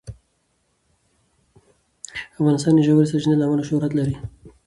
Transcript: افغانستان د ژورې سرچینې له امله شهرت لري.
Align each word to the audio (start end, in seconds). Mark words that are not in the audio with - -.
افغانستان 2.37 2.73
د 2.75 2.79
ژورې 2.87 3.09
سرچینې 3.11 3.35
له 3.37 3.45
امله 3.47 3.63
شهرت 3.69 3.91
لري. 3.99 4.15